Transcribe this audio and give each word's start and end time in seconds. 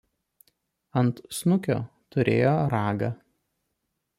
Ant 1.01 1.21
snukio 1.39 1.77
turėjo 2.15 2.57
ragą. 2.73 3.11